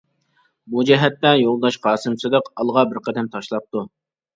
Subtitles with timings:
[0.75, 3.91] بۇ جەھەتتە يولداش قاسىم سىدىق ئالغا بىر قەدەم تاشلاپتۇ.